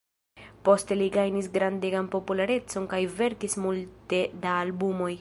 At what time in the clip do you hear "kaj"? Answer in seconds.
2.95-3.03